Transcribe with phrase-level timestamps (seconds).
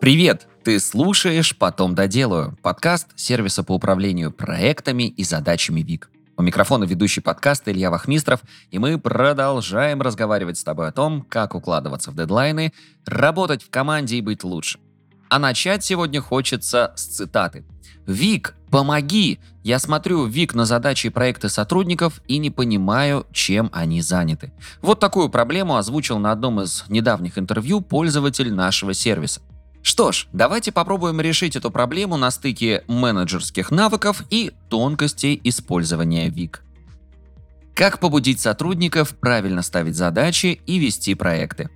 [0.00, 0.46] Привет!
[0.62, 6.08] Ты слушаешь «Потом доделаю»– подкаст сервиса по управлению проектами и задачами ВИК.
[6.36, 8.40] У микрофона ведущий подкаста Илья Вахмистров,
[8.70, 12.72] и мы продолжаем разговаривать с тобой о том, как укладываться в дедлайны,
[13.06, 14.78] работать в команде и быть лучше.
[15.30, 17.64] А начать сегодня хочется с цитаты.
[18.06, 19.40] «Вик, помоги!
[19.64, 24.52] Я смотрю Вик на задачи и проекты сотрудников и не понимаю, чем они заняты».
[24.80, 29.40] Вот такую проблему озвучил на одном из недавних интервью пользователь нашего сервиса.
[29.82, 36.62] Что ж, давайте попробуем решить эту проблему на стыке менеджерских навыков и тонкостей использования ВИК.
[37.74, 41.70] Как побудить сотрудников правильно ставить задачи и вести проекты?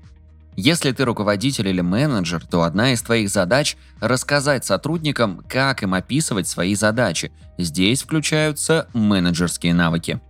[0.57, 6.47] Если ты руководитель или менеджер, то одна из твоих задач– рассказать сотрудникам, как им описывать
[6.47, 7.33] свои задачи.
[7.57, 10.21] Здесь включаются менеджерские навыки.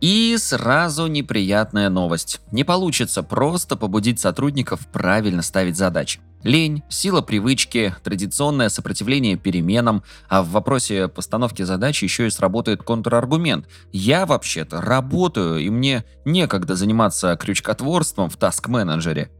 [0.00, 2.40] И сразу неприятная новость.
[2.52, 6.20] Не получится просто побудить сотрудников правильно ставить задачи.
[6.44, 13.66] Лень, сила привычки, традиционное сопротивление переменам, а в вопросе постановки задачи еще и сработает контраргумент.
[13.92, 19.30] Я вообще-то работаю, и мне некогда заниматься крючкотворством в таск-менеджере.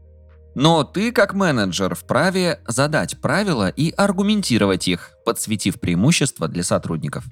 [0.55, 7.23] Но ты, как менеджер, вправе задать правила и аргументировать их, подсветив преимущества для сотрудников.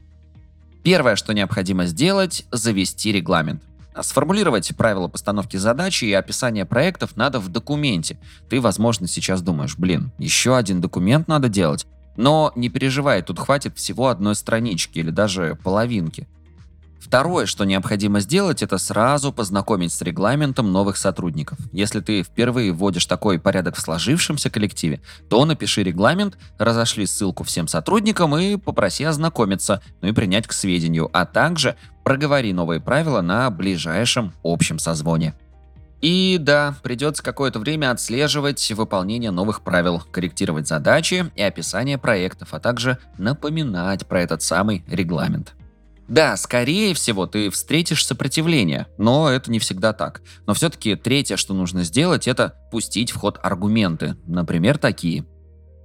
[0.83, 3.63] Первое, что необходимо сделать– завести регламент.
[3.97, 8.19] А сформулировать правила постановки задачи и описание проектов надо в документе.
[8.47, 11.87] Ты, возможно, сейчас думаешь, блин, еще один документ надо делать.
[12.15, 16.27] Но не переживай, тут хватит всего одной странички или даже половинки.
[16.99, 21.57] Второе, что необходимо сделать, это сразу познакомить с регламентом новых сотрудников.
[21.71, 27.67] Если ты впервые вводишь такой порядок в сложившемся коллективе, то напиши регламент, разошли ссылку всем
[27.67, 31.77] сотрудникам и попроси ознакомиться, ну и принять к сведению, а также
[32.07, 35.33] проговори новые правила на ближайшем общем созвоне.
[35.99, 42.61] И да, придется какое-то время отслеживать выполнение новых правил, корректировать задачи и описание проектов, а
[42.61, 45.53] также напоминать про этот самый регламент.
[46.07, 50.21] Да, скорее всего, ты встретишь сопротивление, но это не всегда так.
[50.45, 54.15] Но все-таки третье, что нужно сделать, это пустить в ход аргументы.
[54.25, 55.25] Например, такие.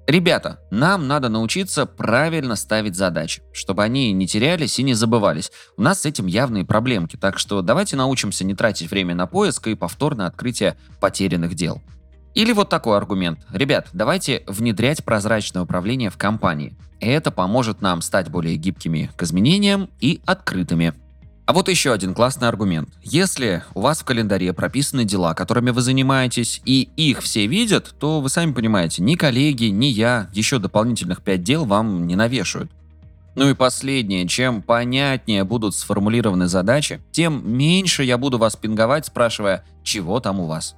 [0.06, 5.52] Ребята, нам надо научиться правильно ставить задачи, чтобы они не терялись и не забывались.
[5.76, 9.68] У нас с этим явные проблемки, так что давайте научимся не тратить время на поиск
[9.68, 11.80] и повторное открытие потерянных дел.
[12.34, 13.40] Или вот такой аргумент.
[13.52, 16.76] Ребят, давайте внедрять прозрачное управление в компании.
[16.98, 20.94] Это поможет нам стать более гибкими к изменениям и открытыми.
[21.52, 22.88] А вот еще один классный аргумент.
[23.02, 28.22] Если у вас в календаре прописаны дела, которыми вы занимаетесь, и их все видят, то
[28.22, 32.72] вы сами понимаете, ни коллеги, ни я еще дополнительных 5 дел вам не навешают.
[33.34, 39.62] Ну и последнее, чем понятнее будут сформулированы задачи, тем меньше я буду вас пинговать, спрашивая,
[39.82, 40.74] чего там у вас.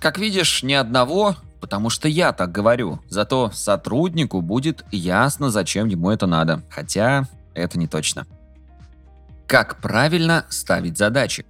[0.00, 2.98] Как видишь, ни одного, потому что я так говорю.
[3.10, 6.62] Зато сотруднику будет ясно, зачем ему это надо.
[6.70, 8.26] Хотя это не точно.
[9.48, 11.46] Как правильно ставить задачи?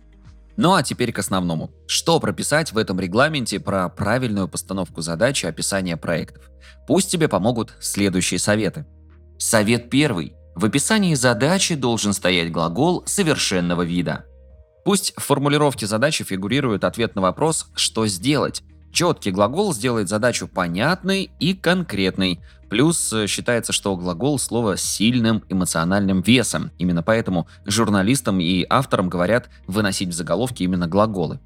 [0.56, 1.72] Ну а теперь к основному.
[1.88, 6.48] Что прописать в этом регламенте про правильную постановку задач и описание проектов?
[6.86, 8.86] Пусть тебе помогут следующие советы.
[9.36, 10.36] Совет первый.
[10.54, 14.26] В описании задачи должен стоять глагол совершенного вида.
[14.84, 18.62] Пусть в формулировке задачи фигурирует ответ на вопрос «что сделать?».
[18.92, 22.40] Четкий глагол сделает задачу понятной и конкретной.
[22.68, 26.70] Плюс э, считается, что глагол слово с сильным эмоциональным весом.
[26.78, 31.40] Именно поэтому журналистам и авторам говорят выносить в заголовки именно глаголы.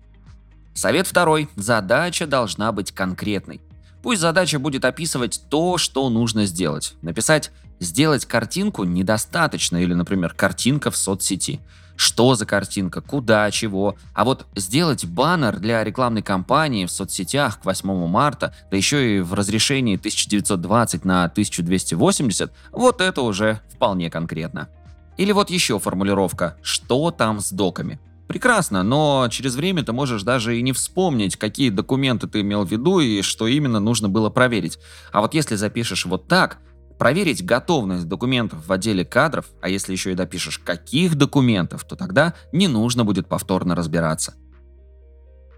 [0.75, 1.49] Совет второй.
[1.57, 3.61] Задача должна быть конкретной.
[4.03, 6.95] Пусть задача будет описывать то, что нужно сделать.
[7.03, 11.61] Написать «сделать картинку» недостаточно или, например, «картинка в соцсети»
[11.97, 13.97] что за картинка, куда, чего.
[14.15, 19.21] А вот сделать баннер для рекламной кампании в соцсетях к 8 марта, да еще и
[19.21, 24.69] в разрешении 1920 на 1280, вот это уже вполне конкретно.
[25.17, 28.01] Или вот еще формулировка «что там с доками?».
[28.27, 32.71] Прекрасно, но через время ты можешь даже и не вспомнить, какие документы ты имел в
[32.71, 34.79] виду и что именно нужно было проверить.
[35.13, 36.59] А вот если запишешь вот так–
[37.03, 42.35] проверить готовность документов в отделе кадров, а если еще и допишешь каких документов, то тогда
[42.53, 44.35] не нужно будет повторно разбираться.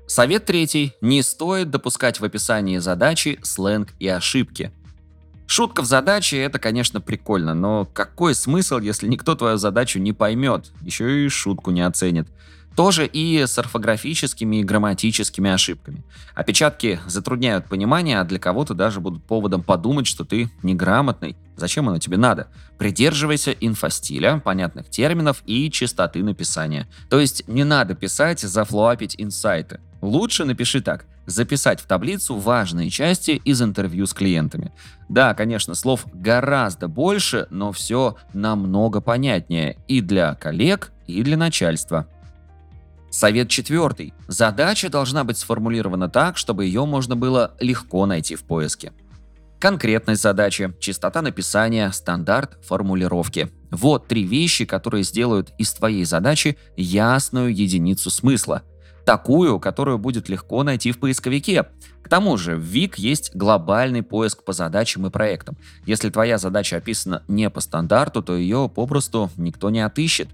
[0.07, 0.95] Совет третий.
[1.03, 4.73] Не стоит допускать в описании задачи сленг и ошибки.
[5.47, 10.73] Шутка в задаче это, конечно, прикольно, но какой смысл, если никто твою задачу не поймет,
[10.81, 12.27] еще и шутку не оценит.
[12.77, 16.03] Тоже и с орфографическими и грамматическими ошибками.
[16.35, 21.37] Опечатки затрудняют понимание, а для кого-то даже будут поводом подумать, что ты неграмотный.
[21.57, 22.49] Зачем оно тебе надо?
[22.79, 26.89] Придерживайся инфостиля, понятных терминов и чистоты написания.
[27.09, 29.81] То есть не надо писать, зафлуапить инсайты.
[30.01, 31.07] Лучше напиши так.
[31.27, 34.73] записать в таблицу важные части из интервью с клиентами.
[35.09, 42.07] Да, конечно, слов гораздо больше, но все намного понятнее и для коллег, и для начальства.
[43.15, 44.13] Совет четвертый.
[44.27, 48.91] Задача должна быть сформулирована так, чтобы ее можно было легко найти в поиске.
[49.61, 53.53] Конкретность задачи, частота написания, стандарт формулировки.
[53.71, 58.63] Вот три вещи, которые сделают из твоей задачи ясную единицу смысла.
[59.07, 61.67] Такую, которую будет легко найти в поисковике.
[62.03, 65.57] К тому же в ВИК есть глобальный поиск по задачам и проектам.
[65.87, 70.31] Если твоя задача описана не по стандарту, то ее попросту никто не отыщет.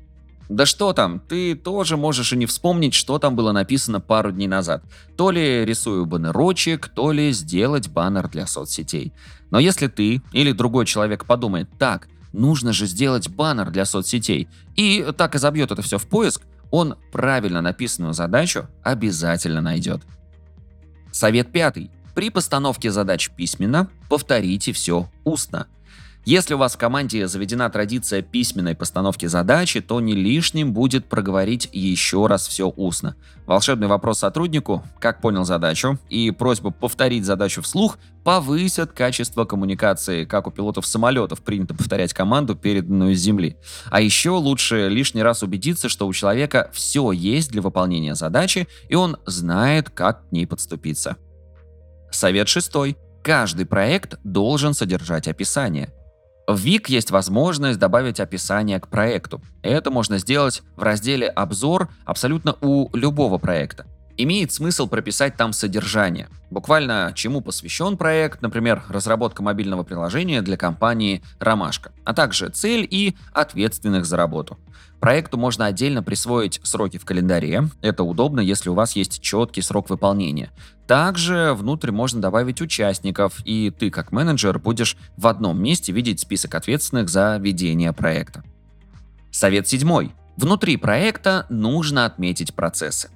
[0.50, 4.48] Да что там, ты тоже можешь и не вспомнить, что там было написано пару дней
[4.48, 4.82] назад.
[5.16, 9.12] То ли рисую баннерочек, то ли сделать баннер для соцсетей.
[9.52, 15.06] Но если ты или другой человек подумает, так, нужно же сделать баннер для соцсетей, и
[15.16, 16.42] так и забьет это все в поиск,
[16.72, 20.02] он правильно написанную задачу обязательно найдет.
[21.12, 21.92] Совет пятый.
[22.16, 25.68] При постановке задач письменно повторите все устно–
[26.26, 31.68] если у вас в команде заведена традиция письменной постановки задачи, то не лишним будет проговорить
[31.72, 33.16] еще раз все устно.
[33.46, 40.46] Волшебный вопрос сотруднику, как понял задачу, и просьба повторить задачу вслух повысят качество коммуникации, как
[40.46, 43.56] у пилотов самолетов принято повторять команду, переданную с земли.
[43.90, 48.94] А еще лучше лишний раз убедиться, что у человека все есть для выполнения задачи, и
[48.94, 51.16] он знает, как к ней подступиться.
[52.10, 52.98] Совет шестой.
[53.22, 55.92] Каждый проект должен содержать описание.
[56.50, 59.40] В ВИК есть возможность добавить описание к проекту.
[59.62, 63.86] Это можно сделать в разделе «Обзор» абсолютно у любого проекта.
[64.22, 66.28] Имеет смысл прописать там содержание.
[66.50, 73.16] Буквально чему посвящен проект, например, разработка мобильного приложения для компании «Ромашка», а также цель и
[73.32, 74.58] ответственных за работу.
[75.00, 77.70] Проекту можно отдельно присвоить сроки в календаре.
[77.80, 80.50] Это удобно, если у вас есть четкий срок выполнения.
[80.86, 86.54] Также внутрь можно добавить участников, и ты как менеджер будешь в одном месте видеть список
[86.56, 88.44] ответственных за ведение проекта.
[89.30, 90.12] Совет седьмой.
[90.36, 93.08] Внутри проекта нужно отметить процессы.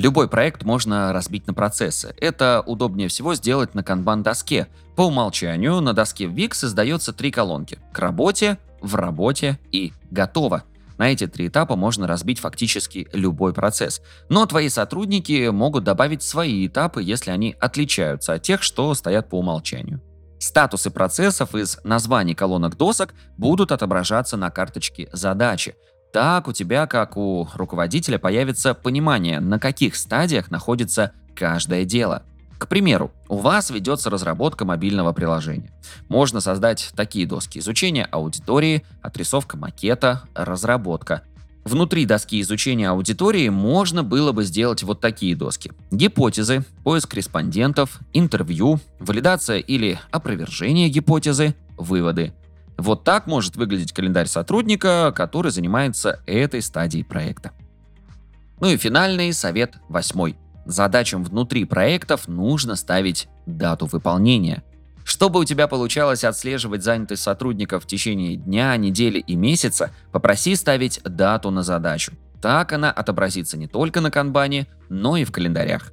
[0.00, 2.14] Любой проект можно разбить на процессы.
[2.18, 4.68] Это удобнее всего сделать на канбан-доске.
[4.96, 10.62] По умолчанию на доске VIC создается три колонки– к работе, в работе и готово.
[10.96, 14.00] На эти три этапа можно разбить фактически любой процесс.
[14.30, 19.38] Но твои сотрудники могут добавить свои этапы, если они отличаются от тех, что стоят по
[19.38, 20.00] умолчанию.
[20.38, 25.74] Статусы процессов из названий колонок досок будут отображаться на карточке задачи.
[26.12, 32.22] Так у тебя, как у руководителя, появится понимание, на каких стадиях находится каждое дело.
[32.58, 35.70] К примеру, у вас ведется разработка мобильного приложения.
[36.08, 41.22] Можно создать такие доски изучения аудитории, отрисовка макета, разработка.
[41.64, 45.72] Внутри доски изучения аудитории можно было бы сделать вот такие доски.
[45.90, 52.34] Гипотезы, поиск респондентов, интервью, валидация или опровержение гипотезы, выводы.
[52.80, 57.52] Вот так может выглядеть календарь сотрудника, который занимается этой стадией проекта.
[58.60, 60.36] Ну и финальный совет восьмой–
[60.70, 64.62] Задачам внутри проектов нужно ставить дату выполнения.
[65.04, 71.00] Чтобы у тебя получалось отслеживать занятость сотрудников в течение дня, недели и месяца, попроси ставить
[71.02, 72.12] дату на задачу.
[72.40, 75.92] Так она отобразится не только на канбане, но и в календарях.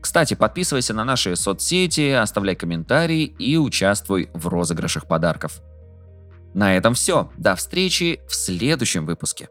[0.00, 5.60] Кстати, подписывайся на наши соцсети, оставляй комментарии и участвуй в розыгрышах подарков.
[6.54, 7.30] На этом все.
[7.36, 9.48] До встречи в следующем выпуске.